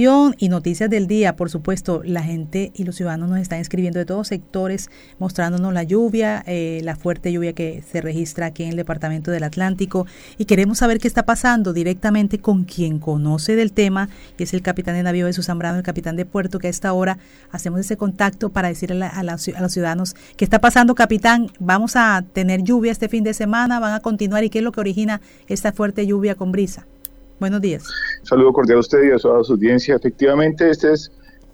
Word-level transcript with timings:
y 0.00 0.48
noticias 0.48 0.88
del 0.88 1.06
día. 1.06 1.36
Por 1.36 1.50
supuesto, 1.50 2.00
la 2.02 2.22
gente 2.22 2.72
y 2.74 2.84
los 2.84 2.96
ciudadanos 2.96 3.28
nos 3.28 3.38
están 3.38 3.60
escribiendo 3.60 3.98
de 3.98 4.06
todos 4.06 4.28
sectores, 4.28 4.88
mostrándonos 5.18 5.74
la 5.74 5.82
lluvia, 5.82 6.42
eh, 6.46 6.80
la 6.84 6.96
fuerte 6.96 7.30
lluvia 7.30 7.52
que 7.52 7.84
se 7.86 8.00
registra 8.00 8.46
aquí 8.46 8.62
en 8.62 8.70
el 8.70 8.76
departamento 8.76 9.30
del 9.30 9.44
Atlántico. 9.44 10.06
Y 10.38 10.46
queremos 10.46 10.78
saber 10.78 11.00
qué 11.00 11.06
está 11.06 11.26
pasando 11.26 11.74
directamente 11.74 12.38
con 12.38 12.64
quien 12.64 12.98
conoce 12.98 13.56
del 13.56 13.72
tema, 13.72 14.08
que 14.38 14.44
es 14.44 14.54
el 14.54 14.62
capitán 14.62 14.94
de 14.94 15.02
navío 15.02 15.26
Jesús 15.26 15.44
Zambrano, 15.44 15.76
el 15.76 15.84
capitán 15.84 16.16
de 16.16 16.24
puerto, 16.24 16.58
que 16.58 16.68
a 16.68 16.70
esta 16.70 16.94
hora 16.94 17.18
hacemos 17.50 17.80
ese 17.80 17.98
contacto 17.98 18.48
para 18.48 18.68
decirle 18.68 19.04
a, 19.04 19.10
a 19.10 19.22
los 19.22 19.42
ciudadanos 19.42 20.16
qué 20.38 20.46
está 20.46 20.62
pasando, 20.62 20.94
capitán. 20.94 21.48
Vamos 21.58 21.94
a 21.96 22.24
tener 22.32 22.62
lluvia 22.62 22.90
este 22.90 23.10
fin 23.10 23.22
de 23.22 23.34
semana, 23.34 23.78
van 23.80 23.92
a 23.92 24.00
continuar 24.00 24.44
y 24.44 24.48
qué 24.48 24.60
es 24.60 24.64
lo 24.64 24.72
que 24.72 24.80
origina 24.80 25.20
esta 25.46 25.72
fuerte 25.72 26.06
lluvia 26.06 26.36
con 26.36 26.52
brisa. 26.52 26.86
Buenos 27.38 27.60
días. 27.60 27.84
Saludo 28.30 28.52
cordial 28.52 28.76
a 28.76 28.80
usted 28.80 29.08
y 29.08 29.10
a 29.10 29.18
su 29.18 29.28
audiencia. 29.28 29.96
Efectivamente, 29.96 30.70
esta 30.70 30.92
es, 30.92 31.10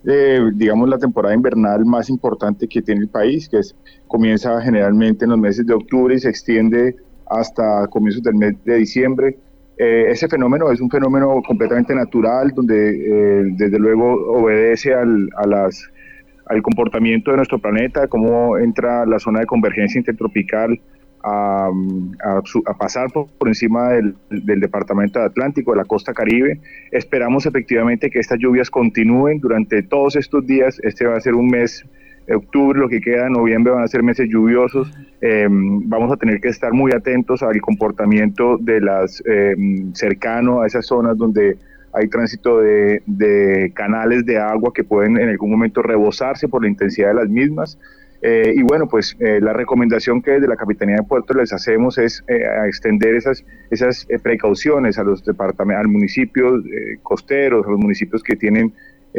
eh, 0.07 0.41
digamos, 0.55 0.89
la 0.91 0.99
temporada 0.99 1.35
invernal 1.35 1.87
más 1.87 2.11
importante 2.11 2.69
que 2.69 2.83
tiene 2.83 3.01
el 3.01 3.09
país, 3.09 3.49
que 3.49 3.59
es, 3.61 3.75
comienza 4.07 4.61
generalmente 4.61 5.25
en 5.25 5.31
los 5.31 5.39
meses 5.39 5.67
de 5.67 5.73
octubre 5.73 6.15
y 6.15 6.19
se 6.19 6.29
extiende 6.29 6.95
hasta 7.31 7.87
comienzos 7.89 8.23
del 8.23 8.35
mes 8.35 8.55
de 8.65 8.77
diciembre. 8.77 9.39
Eh, 9.79 10.07
ese 10.11 10.29
fenómeno 10.29 10.71
es 10.71 10.81
un 10.81 10.91
fenómeno 10.91 11.43
completamente 11.47 11.95
natural, 11.95 12.53
donde 12.55 12.77
eh, 12.91 13.45
desde 13.57 13.79
luego 13.79 14.07
obedece 14.39 14.93
al, 14.93 15.31
al 15.39 16.63
comportamiento 16.63 17.31
de 17.31 17.39
nuestro 17.39 17.59
planeta, 17.59 18.07
cómo 18.07 18.59
entra 18.59 19.07
la 19.07 19.19
zona 19.19 19.41
de 19.41 19.47
convergencia 19.47 19.99
intertropical 19.99 20.79
a, 21.27 22.75
pasar 22.79 23.11
por, 23.11 23.49
encima 23.49 23.91
del, 23.91 24.15
departamento 24.61 25.19
de 25.19 25.27
Atlántico, 25.27 25.73
de 25.73 25.79
la 25.79 25.85
costa 25.85 26.13
caribe. 26.13 26.61
Esperamos 26.93 27.47
efectivamente 27.47 28.11
que 28.11 28.21
estas 28.21 28.39
lluvias 28.39 28.71
continúen 28.71 29.41
durante 29.41 29.83
todos 29.83 30.15
estos 30.17 30.47
días. 30.47 30.79
Este 30.83 31.07
va 31.07 31.17
a 31.17 31.21
ser 31.21 31.35
un 31.35 31.49
mes 31.49 31.85
octubre, 32.33 32.79
lo 32.79 32.89
que 32.89 33.01
queda 33.01 33.29
noviembre 33.29 33.73
van 33.73 33.83
a 33.83 33.89
ser 33.89 34.03
meses 34.03 34.29
lluviosos. 34.29 34.93
Em, 35.21 35.89
vamos 35.89 36.13
a 36.13 36.17
tener 36.17 36.41
que 36.41 36.49
estar 36.49 36.73
muy 36.73 36.93
atentos 36.93 37.43
al 37.43 37.61
comportamiento 37.61 38.57
de 38.59 38.81
las 38.81 39.23
em, 39.27 39.93
cercano 39.95 40.63
a 40.63 40.67
esas 40.67 40.87
zonas 40.87 41.17
donde 41.17 41.57
hay 41.93 42.09
tránsito 42.09 42.61
de, 42.61 43.03
de, 43.07 43.73
canales 43.75 44.27
de 44.27 44.39
agua 44.39 44.73
que 44.75 44.85
pueden 44.85 45.17
en 45.17 45.31
algún 45.31 45.51
momento 45.51 45.83
rebosarse 45.83 46.47
por 46.47 46.63
la 46.63 46.69
intensidad 46.69 47.09
de 47.09 47.15
las 47.15 47.29
mismas. 47.29 47.79
Eh, 48.23 48.55
y 48.57 48.63
bueno, 48.63 48.89
pues 48.89 49.17
eh, 49.21 49.41
la 49.41 49.53
recomendación 49.53 50.23
que 50.23 50.33
desde 50.33 50.49
la 50.49 50.57
Capitanía 50.57 50.97
de 50.97 51.03
Puerto 51.03 51.35
les 51.35 51.53
hacemos 51.53 51.99
es 51.99 52.25
eh, 52.29 52.45
extender 52.67 53.15
esas, 53.15 53.45
esas 53.71 54.07
precauciones 54.23 54.99
a 54.99 55.05
los 55.05 55.25
departamentos, 55.25 55.81
al 55.81 55.89
municipio 55.89 56.63
costeros, 57.03 57.67
a 57.67 57.71
los 57.71 57.79
municipios 57.79 58.23
que 58.23 58.37
tienen 58.37 58.73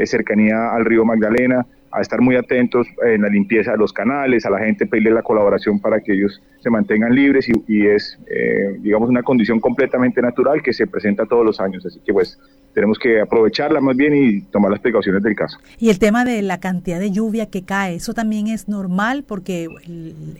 cercanía 0.05 0.69
al 0.75 0.85
río 0.85 1.03
Magdalena, 1.05 1.65
a 1.91 2.01
estar 2.01 2.21
muy 2.21 2.35
atentos 2.35 2.87
en 3.05 3.21
la 3.21 3.29
limpieza 3.29 3.71
de 3.71 3.77
los 3.77 3.93
canales, 3.93 4.45
a 4.45 4.49
la 4.49 4.59
gente 4.59 4.85
pedirle 4.85 5.11
la 5.11 5.21
colaboración 5.21 5.79
para 5.79 5.99
que 5.99 6.13
ellos 6.13 6.41
se 6.59 6.69
mantengan 6.69 7.13
libres 7.13 7.47
y, 7.67 7.87
es, 7.87 8.19
eh, 8.29 8.77
digamos, 8.79 9.09
una 9.09 9.23
condición 9.23 9.59
completamente 9.59 10.21
natural 10.21 10.61
que 10.61 10.73
se 10.73 10.87
presenta 10.87 11.25
todos 11.25 11.45
los 11.45 11.59
años. 11.59 11.85
Así 11.85 11.99
que 12.05 12.13
pues 12.13 12.39
tenemos 12.77 12.99
que 12.99 13.19
aprovecharla 13.19 13.81
más 13.81 13.97
bien 13.97 14.13
y 14.13 14.41
tomar 14.41 14.69
las 14.69 14.79
precauciones 14.79 15.23
del 15.23 15.35
caso. 15.35 15.57
Y 15.79 15.89
el 15.89 15.97
tema 15.97 16.23
de 16.23 16.43
la 16.43 16.59
cantidad 16.59 16.99
de 16.99 17.09
lluvia 17.09 17.47
que 17.47 17.63
cae, 17.63 17.95
eso 17.95 18.13
también 18.13 18.45
es 18.45 18.67
normal 18.67 19.23
porque 19.27 19.67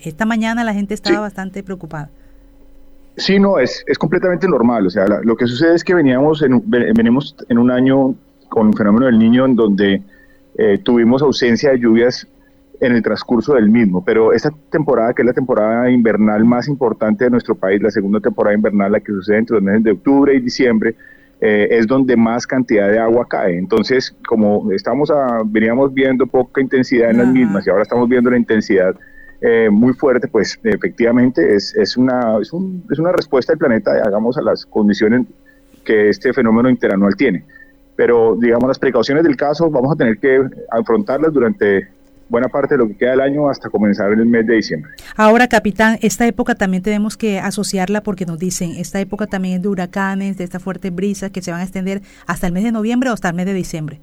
esta 0.04 0.24
mañana 0.28 0.64
la 0.64 0.76
gente 0.76 0.94
estaba 0.94 1.20
bastante 1.20 1.64
preocupada. 1.64 2.12
Sí, 3.16 3.40
no, 3.40 3.58
es, 3.58 3.84
es 3.88 3.98
completamente 3.98 4.48
normal. 4.48 4.86
O 4.86 4.90
sea, 4.92 5.08
lo 5.08 5.36
que 5.36 5.48
sucede 5.48 5.74
es 5.74 5.84
que 5.84 5.96
veníamos 5.96 6.44
en, 6.44 6.62
venimos 6.68 7.36
en 7.50 7.58
un 7.58 7.72
año 7.72 8.14
con 8.50 8.68
un 8.68 8.74
fenómeno 8.76 9.08
del 9.08 9.18
niño 9.18 9.46
en 9.46 9.56
donde 9.56 10.04
eh, 10.60 10.78
tuvimos 10.84 11.24
ausencia 11.24 11.72
de 11.72 11.80
lluvias 11.80 12.28
en 12.80 12.92
el 12.92 13.02
transcurso 13.02 13.56
del 13.56 13.72
mismo, 13.72 14.06
pero 14.06 14.32
esta 14.32 14.52
temporada, 14.70 15.12
que 15.16 15.24
es 15.24 15.26
la 15.26 15.34
temporada 15.34 15.90
invernal 15.90 16.46
más 16.46 16.68
importante 16.68 17.24
de 17.24 17.32
nuestro 17.32 17.56
país, 17.56 17.82
la 17.82 17.90
segunda 17.90 18.20
temporada 18.20 18.56
invernal, 18.56 18.92
la 18.92 19.00
que 19.00 19.12
sucede 19.12 19.40
entre 19.40 19.56
los 19.56 19.64
meses 19.64 19.84
de 19.84 19.92
octubre 19.94 20.36
y 20.36 20.40
diciembre, 20.40 20.96
eh, 21.42 21.68
es 21.72 21.88
donde 21.88 22.16
más 22.16 22.48
cantidad 22.48 22.90
de 22.90 23.00
agua 23.00 23.28
cae. 23.30 23.58
Entonces, 23.58 24.16
como 24.28 24.72
estamos 24.72 25.12
a, 25.12 25.42
veníamos 25.46 25.94
viendo 25.94 26.26
poca 26.26 26.62
intensidad 26.62 27.12
en 27.12 27.18
las 27.18 27.28
mismas 27.28 27.66
y 27.66 27.70
ahora 27.70 27.84
estamos 27.84 28.10
viendo 28.10 28.30
la 28.30 28.38
intensidad 28.38 28.96
eh, 29.42 29.70
muy 29.72 29.94
fuerte, 29.94 30.28
pues 30.28 30.60
efectivamente 30.64 31.56
es, 31.56 31.76
es, 31.76 31.96
una, 31.96 32.38
es, 32.42 32.52
un, 32.54 32.84
es 32.92 32.98
una 32.98 33.12
respuesta 33.12 33.54
del 33.54 33.60
planeta, 33.60 33.92
hagamos 34.04 34.38
a 34.38 34.42
las 34.42 34.66
condiciones 34.66 35.28
que 35.84 36.10
este 36.10 36.34
fenómeno 36.34 36.70
interanual 36.70 37.16
tiene 37.16 37.46
pero 37.98 38.38
digamos 38.40 38.68
las 38.70 38.80
precauciones 38.80 39.24
del 39.24 39.36
caso 39.36 39.70
vamos 39.70 39.92
a 39.92 39.96
tener 39.96 40.20
que 40.20 40.48
afrontarlas 40.70 41.34
durante 41.34 41.90
buena 42.30 42.48
parte 42.48 42.76
de 42.76 42.80
lo 42.80 42.88
que 42.88 42.98
queda 42.98 43.12
del 43.12 43.22
año 43.22 43.50
hasta 43.50 43.70
comenzar 43.70 44.12
en 44.12 44.20
el 44.20 44.26
mes 44.26 44.46
de 44.46 44.56
diciembre. 44.56 44.92
Ahora, 45.16 45.48
capitán, 45.48 45.98
esta 46.02 46.26
época 46.28 46.56
también 46.56 46.84
tenemos 46.84 47.18
que 47.18 47.40
asociarla 47.40 48.02
porque 48.02 48.26
nos 48.26 48.40
dicen, 48.40 48.72
esta 48.78 49.00
época 49.00 49.28
también 49.28 49.56
es 49.56 49.62
de 49.62 49.68
huracanes, 49.70 50.38
de 50.38 50.44
esta 50.44 50.60
fuerte 50.60 50.90
brisa 50.90 51.30
que 51.30 51.42
se 51.42 51.52
van 51.52 51.62
a 51.62 51.64
extender 51.64 52.02
hasta 52.26 52.48
el 52.48 52.54
mes 52.54 52.64
de 52.64 52.72
noviembre 52.72 53.10
o 53.10 53.14
hasta 53.14 53.30
el 53.30 53.36
mes 53.36 53.46
de 53.46 53.54
diciembre. 53.54 54.00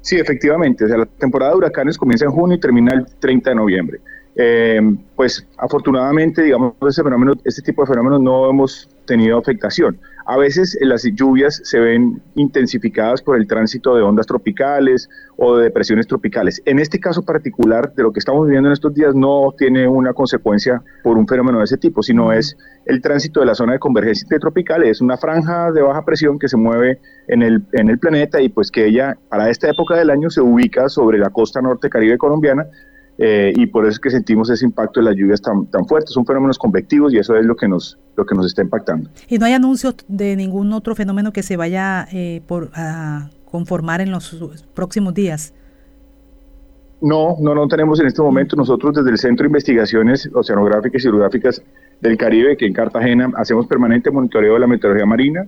Sí, 0.00 0.16
efectivamente, 0.16 0.84
o 0.84 0.88
sea, 0.88 0.98
la 0.98 1.06
temporada 1.06 1.50
de 1.52 1.58
huracanes 1.58 1.98
comienza 1.98 2.24
en 2.24 2.30
junio 2.30 2.56
y 2.56 2.60
termina 2.60 2.94
el 2.94 3.06
30 3.18 3.50
de 3.50 3.56
noviembre. 3.56 4.00
Eh, 4.36 4.80
pues 5.16 5.46
afortunadamente, 5.56 6.42
digamos, 6.42 6.74
ese 6.88 7.02
fenómeno, 7.02 7.32
este 7.42 7.62
tipo 7.62 7.82
de 7.82 7.88
fenómenos 7.88 8.20
no 8.20 8.48
hemos 8.48 8.88
tenido 9.06 9.38
afectación. 9.38 9.98
A 10.28 10.36
veces 10.36 10.76
las 10.80 11.04
lluvias 11.04 11.60
se 11.62 11.78
ven 11.78 12.20
intensificadas 12.34 13.22
por 13.22 13.36
el 13.36 13.46
tránsito 13.46 13.94
de 13.94 14.02
ondas 14.02 14.26
tropicales 14.26 15.08
o 15.36 15.56
de 15.56 15.64
depresiones 15.64 16.08
tropicales. 16.08 16.60
En 16.64 16.80
este 16.80 16.98
caso 16.98 17.24
particular, 17.24 17.94
de 17.94 18.02
lo 18.02 18.12
que 18.12 18.18
estamos 18.18 18.44
viviendo 18.44 18.68
en 18.68 18.72
estos 18.72 18.92
días, 18.92 19.14
no 19.14 19.54
tiene 19.56 19.86
una 19.86 20.12
consecuencia 20.12 20.82
por 21.04 21.16
un 21.16 21.28
fenómeno 21.28 21.58
de 21.58 21.64
ese 21.64 21.76
tipo, 21.76 22.02
sino 22.02 22.32
es 22.32 22.56
el 22.86 23.00
tránsito 23.00 23.38
de 23.38 23.46
la 23.46 23.54
zona 23.54 23.74
de 23.74 23.78
convergencia 23.78 24.26
tropical, 24.40 24.82
es 24.82 25.00
una 25.00 25.16
franja 25.16 25.70
de 25.70 25.82
baja 25.82 26.04
presión 26.04 26.40
que 26.40 26.48
se 26.48 26.56
mueve 26.56 26.98
en 27.28 27.42
el, 27.42 27.64
en 27.72 27.88
el 27.88 27.98
planeta 28.00 28.40
y 28.40 28.48
pues 28.48 28.72
que 28.72 28.86
ella 28.86 29.16
para 29.28 29.48
esta 29.48 29.70
época 29.70 29.94
del 29.96 30.10
año 30.10 30.28
se 30.30 30.40
ubica 30.40 30.88
sobre 30.88 31.18
la 31.18 31.30
costa 31.30 31.62
norte 31.62 31.88
caribe 31.88 32.18
colombiana, 32.18 32.66
eh, 33.18 33.52
y 33.56 33.66
por 33.66 33.84
eso 33.84 33.92
es 33.92 33.98
que 33.98 34.10
sentimos 34.10 34.50
ese 34.50 34.64
impacto 34.64 35.00
de 35.00 35.06
las 35.06 35.16
lluvias 35.16 35.40
tan, 35.40 35.66
tan 35.66 35.86
fuertes. 35.86 36.12
Son 36.12 36.26
fenómenos 36.26 36.58
convectivos 36.58 37.14
y 37.14 37.18
eso 37.18 37.34
es 37.36 37.44
lo 37.44 37.56
que 37.56 37.68
nos 37.68 37.98
lo 38.16 38.24
que 38.24 38.34
nos 38.34 38.46
está 38.46 38.62
impactando. 38.62 39.10
¿Y 39.28 39.38
no 39.38 39.46
hay 39.46 39.52
anuncios 39.52 39.96
de 40.08 40.36
ningún 40.36 40.72
otro 40.72 40.94
fenómeno 40.94 41.32
que 41.32 41.42
se 41.42 41.56
vaya 41.56 42.06
eh, 42.12 42.42
por, 42.46 42.70
a 42.74 43.30
conformar 43.50 44.00
en 44.00 44.10
los 44.10 44.36
próximos 44.74 45.14
días? 45.14 45.54
No, 47.00 47.36
no, 47.40 47.54
no 47.54 47.68
tenemos 47.68 48.00
en 48.00 48.06
este 48.06 48.22
momento. 48.22 48.56
Nosotros 48.56 48.94
desde 48.94 49.10
el 49.10 49.18
Centro 49.18 49.44
de 49.44 49.48
Investigaciones 49.48 50.30
Oceanográficas 50.32 51.04
y 51.04 51.08
Hidrográficas 51.08 51.62
del 52.00 52.16
Caribe, 52.16 52.56
que 52.56 52.66
en 52.66 52.72
Cartagena 52.72 53.30
hacemos 53.36 53.66
permanente 53.66 54.10
monitoreo 54.10 54.54
de 54.54 54.60
la 54.60 54.66
meteorología 54.66 55.06
marina, 55.06 55.46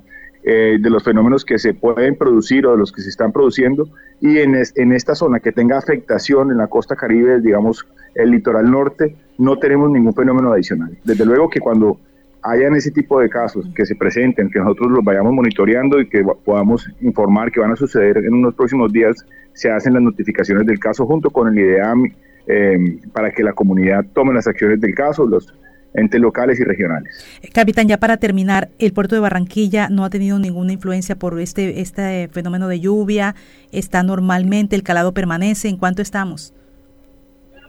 eh, 0.51 0.79
de 0.81 0.89
los 0.89 1.05
fenómenos 1.05 1.45
que 1.45 1.59
se 1.59 1.75
pueden 1.75 2.17
producir 2.17 2.65
o 2.67 2.71
de 2.73 2.79
los 2.79 2.91
que 2.91 3.03
se 3.03 3.11
están 3.11 3.33
produciendo 3.33 3.87
y 4.19 4.39
en, 4.39 4.55
en 4.77 4.93
esta 4.95 5.15
zona 5.15 5.41
que 5.41 5.53
tenga 5.53 5.77
afectación 5.77 6.51
en 6.51 6.57
la 6.57 6.69
costa 6.69 6.97
caribe, 6.97 7.39
digamos 7.43 7.87
el 8.15 8.31
litoral 8.31 8.71
norte, 8.71 9.15
no 9.37 9.59
tenemos 9.59 9.91
ningún 9.91 10.15
fenómeno 10.15 10.51
adicional. 10.51 10.97
Desde 11.05 11.27
luego 11.27 11.51
que 11.51 11.61
cuando 11.61 12.01
hayan 12.41 12.75
ese 12.75 12.91
tipo 12.91 13.21
de 13.21 13.29
casos 13.29 13.69
que 13.75 13.85
se 13.85 13.95
presenten, 13.95 14.49
que 14.49 14.59
nosotros 14.59 14.91
los 14.91 15.05
vayamos 15.05 15.35
monitoreando 15.35 16.01
y 16.01 16.09
que 16.09 16.25
podamos 16.47 16.91
informar 17.03 17.53
que 17.53 17.61
van 17.61 17.73
a 17.73 17.77
suceder 17.77 18.17
en 18.17 18.33
unos 18.33 18.55
próximos 18.55 18.91
días, 18.91 19.27
se 19.53 19.71
hacen 19.71 19.93
las 19.93 20.03
notificaciones 20.03 20.67
del 20.67 20.79
caso 20.79 21.05
junto 21.05 21.29
con 21.29 21.49
el 21.49 21.59
IDEAM 21.59 22.11
eh, 22.47 23.01
para 23.13 23.33
que 23.33 23.43
la 23.43 23.53
comunidad 23.53 24.07
tome 24.15 24.33
las 24.33 24.47
acciones 24.47 24.81
del 24.81 24.95
caso, 24.95 25.27
los 25.27 25.53
entes 25.95 26.21
locales 26.21 26.61
y 26.61 26.65
regionales. 26.65 27.25
Capitán, 27.53 27.89
ya 27.89 27.99
para 27.99 28.17
terminar, 28.19 28.69
el 28.79 28.93
puerto 28.93 29.15
de 29.15 29.21
Barranquilla 29.21 29.89
no 29.89 30.05
ha 30.05 30.11
tenido 30.11 30.39
ninguna 30.39 30.73
influencia 30.73 31.17
por 31.17 31.39
este, 31.41 31.81
este 31.81 32.29
fenómeno 32.29 32.69
de 32.69 32.81
lluvia, 32.81 33.35
está 33.73 34.03
normalmente, 34.03 34.77
el 34.77 34.83
calado 34.83 35.13
permanece, 35.13 35.69
¿en 35.69 35.77
cuánto 35.77 36.03
estamos? 36.03 36.55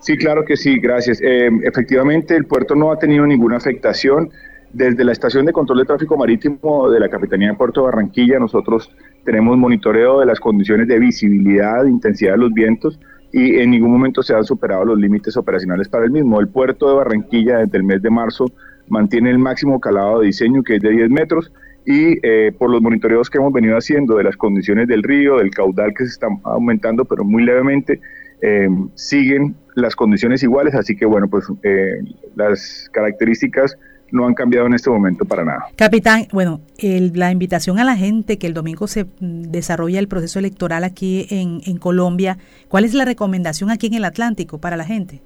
Sí, 0.01 0.17
claro 0.17 0.45
que 0.45 0.55
sí, 0.55 0.79
gracias. 0.79 1.21
Eh, 1.21 1.49
efectivamente, 1.63 2.35
el 2.35 2.45
puerto 2.45 2.75
no 2.75 2.91
ha 2.91 2.97
tenido 2.97 3.25
ninguna 3.25 3.57
afectación. 3.57 4.29
Desde 4.71 5.03
la 5.03 5.11
estación 5.11 5.45
de 5.45 5.51
control 5.51 5.79
de 5.79 5.85
tráfico 5.85 6.15
marítimo 6.15 6.89
de 6.91 6.99
la 6.99 7.09
Capitanía 7.09 7.49
de 7.49 7.55
Puerto 7.55 7.81
de 7.81 7.85
Barranquilla, 7.85 8.37
nosotros 8.37 8.91
tenemos 9.25 9.57
monitoreo 9.57 10.19
de 10.19 10.27
las 10.27 10.39
condiciones 10.39 10.87
de 10.87 10.99
visibilidad, 10.99 11.85
intensidad 11.85 12.33
de 12.33 12.37
los 12.37 12.53
vientos 12.53 12.99
y 13.31 13.59
en 13.59 13.71
ningún 13.71 13.91
momento 13.91 14.23
se 14.23 14.33
han 14.33 14.43
superado 14.43 14.85
los 14.85 14.99
límites 14.99 15.37
operacionales 15.37 15.87
para 15.87 16.05
el 16.05 16.11
mismo. 16.11 16.39
El 16.39 16.47
puerto 16.47 16.89
de 16.89 16.95
Barranquilla 16.95 17.59
desde 17.59 17.77
el 17.77 17.83
mes 17.83 18.01
de 18.01 18.09
marzo 18.09 18.45
mantiene 18.87 19.29
el 19.29 19.39
máximo 19.39 19.79
calado 19.79 20.19
de 20.19 20.27
diseño 20.27 20.63
que 20.63 20.77
es 20.77 20.81
de 20.81 20.89
10 20.89 21.09
metros 21.09 21.51
y 21.85 22.17
eh, 22.23 22.51
por 22.57 22.69
los 22.69 22.81
monitoreos 22.81 23.29
que 23.29 23.37
hemos 23.37 23.53
venido 23.53 23.77
haciendo 23.77 24.15
de 24.15 24.23
las 24.23 24.35
condiciones 24.35 24.87
del 24.87 25.03
río, 25.03 25.37
del 25.37 25.51
caudal 25.51 25.93
que 25.95 26.05
se 26.05 26.11
está 26.11 26.27
aumentando 26.43 27.05
pero 27.05 27.23
muy 27.23 27.43
levemente, 27.43 27.99
eh, 28.41 28.67
siguen 28.95 29.55
las 29.75 29.95
condiciones 29.95 30.43
iguales, 30.43 30.75
así 30.75 30.95
que 30.95 31.05
bueno, 31.05 31.27
pues 31.29 31.45
eh, 31.63 32.01
las 32.35 32.89
características 32.91 33.77
no 34.11 34.27
han 34.27 34.33
cambiado 34.33 34.67
en 34.67 34.73
este 34.73 34.89
momento 34.89 35.25
para 35.25 35.43
nada. 35.43 35.65
Capitán, 35.75 36.27
bueno, 36.31 36.61
la 36.81 37.31
invitación 37.31 37.79
a 37.79 37.83
la 37.83 37.95
gente 37.95 38.37
que 38.37 38.47
el 38.47 38.53
domingo 38.53 38.87
se 38.87 39.05
desarrolla 39.19 39.99
el 39.99 40.07
proceso 40.07 40.39
electoral 40.39 40.83
aquí 40.83 41.27
en, 41.29 41.61
en 41.65 41.77
Colombia, 41.77 42.37
¿cuál 42.67 42.85
es 42.85 42.93
la 42.93 43.05
recomendación 43.05 43.69
aquí 43.69 43.87
en 43.87 43.95
el 43.95 44.05
Atlántico 44.05 44.59
para 44.59 44.77
la 44.77 44.85
gente? 44.85 45.21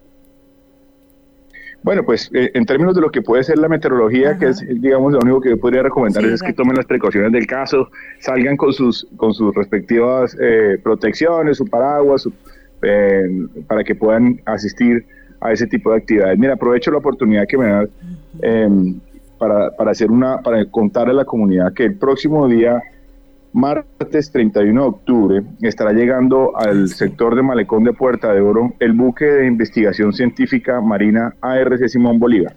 Bueno, 1.84 2.04
pues 2.04 2.30
eh, 2.34 2.50
en 2.54 2.66
términos 2.66 2.96
de 2.96 3.02
lo 3.02 3.12
que 3.12 3.22
puede 3.22 3.44
ser 3.44 3.58
la 3.58 3.68
meteorología, 3.68 4.38
que 4.38 4.48
es, 4.48 4.66
digamos, 4.80 5.12
lo 5.12 5.20
único 5.20 5.42
que 5.42 5.50
yo 5.50 5.60
podría 5.60 5.84
recomendar 5.84 6.24
es 6.24 6.42
que 6.42 6.54
tomen 6.54 6.78
las 6.78 6.86
precauciones 6.86 7.34
del 7.34 7.46
caso, 7.46 7.90
salgan 8.20 8.56
con 8.56 8.72
sus, 8.72 9.06
con 9.18 9.34
sus 9.34 9.54
respectivas 9.54 10.36
eh, 10.40 10.80
protecciones, 10.82 11.58
su 11.58 11.66
paraguas, 11.66 12.28
eh, 12.84 13.48
para 13.68 13.84
que 13.84 13.96
puedan 13.96 14.42
asistir 14.46 15.06
a 15.44 15.52
ese 15.52 15.68
tipo 15.68 15.92
de 15.92 15.98
actividades. 15.98 16.40
Mira, 16.40 16.54
aprovecho 16.54 16.92
la 16.92 16.98
oportunidad 16.98 17.46
que 17.48 17.58
me 17.58 17.68
da 17.68 17.86
em, 18.42 19.00
para, 19.38 19.72
para, 19.72 19.92
hacer 19.92 20.10
una, 20.10 20.38
para 20.38 20.66
contar 20.66 21.10
a 21.10 21.14
la 21.14 21.26
comunidad 21.26 21.74
que 21.74 21.84
el 21.86 21.98
próximo 21.98 22.48
día 22.48 22.82
martes 23.52 24.32
31 24.32 24.82
de 24.82 24.88
octubre 24.88 25.44
estará 25.62 25.92
llegando 25.92 26.58
al 26.58 26.88
sector 26.88 27.36
de 27.36 27.44
Malecón 27.44 27.84
de 27.84 27.94
Puerta 27.94 28.34
de 28.34 28.42
Oro 28.42 28.74
el 28.80 28.94
buque 28.94 29.26
de 29.26 29.46
investigación 29.46 30.14
científica 30.14 30.82
marina 30.82 31.36
ARC 31.42 31.88
Simón 31.88 32.20
Bolívar. 32.20 32.56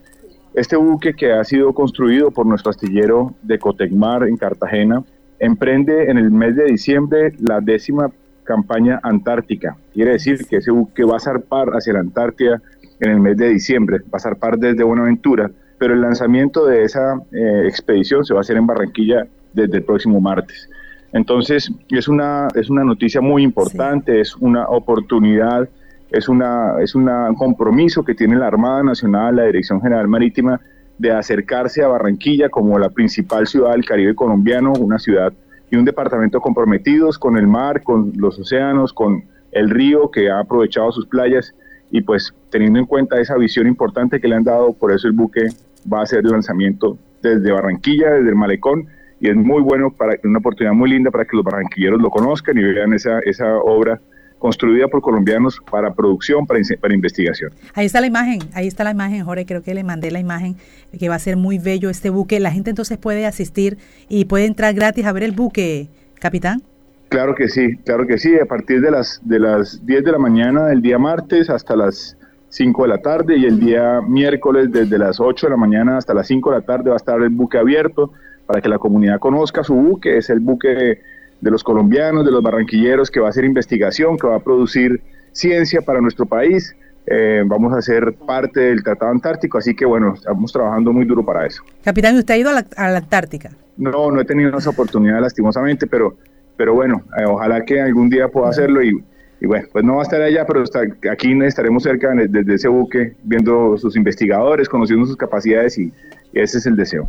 Este 0.54 0.76
buque 0.76 1.12
que 1.12 1.32
ha 1.32 1.44
sido 1.44 1.74
construido 1.74 2.30
por 2.30 2.46
nuestro 2.46 2.70
astillero 2.70 3.34
de 3.42 3.58
Cotecmar 3.58 4.26
en 4.26 4.38
Cartagena 4.38 5.04
emprende 5.38 6.10
en 6.10 6.16
el 6.16 6.30
mes 6.30 6.56
de 6.56 6.64
diciembre 6.64 7.34
la 7.40 7.60
décima 7.60 8.10
campaña 8.46 8.98
antártica. 9.02 9.76
Quiere 9.92 10.12
decir 10.12 10.46
que 10.46 10.56
ese 10.56 10.70
buque 10.70 11.04
va 11.04 11.16
a 11.16 11.20
zarpar 11.20 11.68
hacia 11.70 11.92
la 11.92 12.00
Antártida 12.00 12.62
en 13.00 13.10
el 13.10 13.20
mes 13.20 13.36
de 13.36 13.48
diciembre, 13.48 13.98
va 14.12 14.16
a 14.16 14.20
zarpar 14.20 14.58
desde 14.58 14.82
Buenaventura, 14.82 15.50
pero 15.78 15.94
el 15.94 16.00
lanzamiento 16.00 16.66
de 16.66 16.84
esa 16.84 17.20
eh, 17.32 17.62
expedición 17.66 18.24
se 18.24 18.32
va 18.32 18.40
a 18.40 18.42
hacer 18.42 18.56
en 18.56 18.66
Barranquilla 18.66 19.26
desde 19.52 19.78
el 19.78 19.84
próximo 19.84 20.20
martes. 20.20 20.68
Entonces, 21.12 21.70
es 21.88 22.08
una, 22.08 22.48
es 22.54 22.68
una 22.68 22.84
noticia 22.84 23.20
muy 23.20 23.42
importante, 23.42 24.20
es 24.20 24.34
una 24.36 24.68
oportunidad, 24.68 25.68
es, 26.10 26.28
una, 26.28 26.80
es 26.80 26.94
un 26.94 27.08
compromiso 27.36 28.04
que 28.04 28.14
tiene 28.14 28.36
la 28.36 28.48
Armada 28.48 28.82
Nacional, 28.82 29.36
la 29.36 29.44
Dirección 29.44 29.80
General 29.80 30.08
Marítima, 30.08 30.60
de 30.98 31.12
acercarse 31.12 31.82
a 31.82 31.88
Barranquilla 31.88 32.48
como 32.48 32.78
la 32.78 32.90
principal 32.90 33.46
ciudad 33.46 33.72
del 33.72 33.84
Caribe 33.84 34.14
colombiano, 34.14 34.72
una 34.72 34.98
ciudad 34.98 35.32
y 35.70 35.76
un 35.76 35.84
departamento 35.84 36.40
comprometidos 36.40 37.18
con 37.18 37.36
el 37.36 37.46
mar, 37.46 37.82
con 37.82 38.12
los 38.16 38.38
océanos, 38.38 38.92
con 38.92 39.24
el 39.52 39.70
río 39.70 40.10
que 40.10 40.30
ha 40.30 40.40
aprovechado 40.40 40.92
sus 40.92 41.06
playas 41.06 41.54
y 41.90 42.00
pues 42.02 42.34
teniendo 42.50 42.78
en 42.78 42.86
cuenta 42.86 43.20
esa 43.20 43.36
visión 43.36 43.66
importante 43.66 44.20
que 44.20 44.28
le 44.28 44.36
han 44.36 44.44
dado, 44.44 44.72
por 44.72 44.92
eso 44.92 45.08
el 45.08 45.14
buque 45.14 45.48
va 45.92 46.00
a 46.00 46.02
hacer 46.02 46.20
el 46.20 46.30
lanzamiento 46.30 46.98
desde 47.22 47.52
Barranquilla, 47.52 48.10
desde 48.10 48.28
el 48.28 48.36
malecón 48.36 48.88
y 49.20 49.30
es 49.30 49.36
muy 49.36 49.62
bueno, 49.62 49.90
para 49.90 50.18
una 50.24 50.38
oportunidad 50.38 50.74
muy 50.74 50.90
linda 50.90 51.10
para 51.10 51.24
que 51.24 51.36
los 51.36 51.44
barranquilleros 51.44 52.00
lo 52.00 52.10
conozcan 52.10 52.56
y 52.58 52.62
vean 52.62 52.92
esa, 52.92 53.18
esa 53.20 53.56
obra 53.58 54.00
construida 54.38 54.88
por 54.88 55.00
colombianos 55.00 55.58
para 55.70 55.94
producción, 55.94 56.46
para, 56.46 56.60
para, 56.80 56.94
investigación. 56.94 57.52
Ahí 57.74 57.86
está 57.86 58.02
la 58.02 58.06
imagen, 58.06 58.40
ahí 58.52 58.66
está 58.66 58.84
la 58.84 58.90
imagen, 58.90 59.24
Jorge, 59.24 59.46
creo 59.46 59.62
que 59.62 59.72
le 59.72 59.82
mandé 59.82 60.10
la 60.10 60.20
imagen, 60.20 60.56
que 60.98 61.08
va 61.08 61.14
a 61.14 61.18
ser 61.18 61.38
muy 61.38 61.58
bello 61.58 61.88
este 61.88 62.10
buque. 62.10 62.38
La 62.38 62.50
gente 62.50 62.68
entonces 62.68 62.98
puede 62.98 63.24
asistir 63.24 63.78
y 64.08 64.26
puede 64.26 64.44
entrar 64.44 64.74
gratis 64.74 65.06
a 65.06 65.12
ver 65.12 65.22
el 65.22 65.32
buque, 65.32 65.88
capitán. 66.20 66.62
Claro 67.08 67.34
que 67.34 67.48
sí, 67.48 67.76
claro 67.84 68.06
que 68.06 68.18
sí, 68.18 68.38
a 68.38 68.46
partir 68.46 68.80
de 68.80 68.90
las, 68.90 69.20
de 69.24 69.38
las 69.38 69.84
10 69.86 70.04
de 70.04 70.12
la 70.12 70.18
mañana 70.18 70.66
del 70.66 70.82
día 70.82 70.98
martes 70.98 71.50
hasta 71.50 71.76
las 71.76 72.16
5 72.48 72.82
de 72.82 72.88
la 72.88 72.98
tarde 72.98 73.36
y 73.36 73.44
el 73.44 73.60
día 73.60 74.00
miércoles 74.00 74.70
desde 74.72 74.98
las 74.98 75.20
8 75.20 75.46
de 75.46 75.50
la 75.50 75.56
mañana 75.56 75.98
hasta 75.98 76.14
las 76.14 76.26
5 76.26 76.50
de 76.50 76.56
la 76.56 76.64
tarde 76.64 76.90
va 76.90 76.96
a 76.96 76.96
estar 76.96 77.20
el 77.20 77.30
buque 77.30 77.58
abierto 77.58 78.12
para 78.46 78.60
que 78.60 78.68
la 78.68 78.78
comunidad 78.78 79.18
conozca 79.18 79.62
su 79.64 79.74
buque, 79.74 80.16
es 80.16 80.30
el 80.30 80.40
buque 80.40 81.00
de 81.40 81.50
los 81.50 81.62
colombianos, 81.62 82.24
de 82.24 82.30
los 82.30 82.42
barranquilleros, 82.42 83.10
que 83.10 83.20
va 83.20 83.26
a 83.26 83.30
hacer 83.30 83.44
investigación, 83.44 84.16
que 84.16 84.26
va 84.26 84.36
a 84.36 84.40
producir 84.40 85.00
ciencia 85.32 85.82
para 85.82 86.00
nuestro 86.00 86.26
país. 86.26 86.74
Eh, 87.06 87.42
vamos 87.46 87.72
a 87.72 87.82
ser 87.82 88.14
parte 88.14 88.60
del 88.60 88.82
Tratado 88.82 89.12
Antártico, 89.12 89.58
así 89.58 89.74
que 89.74 89.84
bueno, 89.84 90.14
estamos 90.14 90.52
trabajando 90.52 90.92
muy 90.92 91.04
duro 91.04 91.24
para 91.24 91.46
eso. 91.46 91.62
Capitán, 91.84 92.16
¿usted 92.16 92.34
ha 92.34 92.36
ido 92.36 92.50
a 92.50 92.52
la, 92.52 92.96
Antártica? 92.96 93.50
No, 93.76 94.10
no 94.10 94.20
he 94.20 94.24
tenido 94.24 94.56
esa 94.56 94.70
oportunidad 94.70 95.20
lastimosamente, 95.20 95.86
pero, 95.86 96.16
pero 96.56 96.74
bueno, 96.74 97.02
eh, 97.18 97.24
ojalá 97.26 97.64
que 97.64 97.80
algún 97.80 98.08
día 98.08 98.28
pueda 98.28 98.48
hacerlo 98.48 98.82
y, 98.82 99.02
bueno, 99.42 99.66
pues 99.72 99.84
no 99.84 99.96
va 99.96 100.00
a 100.00 100.02
estar 100.02 100.22
allá, 100.22 100.46
pero 100.46 100.64
aquí 101.10 101.38
estaremos 101.42 101.82
cerca 101.82 102.12
desde 102.14 102.54
ese 102.54 102.68
buque, 102.68 103.14
viendo 103.22 103.76
sus 103.78 103.96
investigadores, 103.96 104.68
conociendo 104.68 105.06
sus 105.06 105.16
capacidades 105.16 105.78
y 105.78 105.92
ese 106.32 106.58
es 106.58 106.66
el 106.66 106.76
deseo. 106.76 107.08